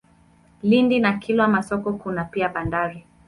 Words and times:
Lindi 0.63 0.99
na 0.99 1.13
Kilwa 1.17 1.47
Masoko 1.47 1.93
kuna 1.93 2.23
pia 2.25 2.49
bandari. 2.49 3.05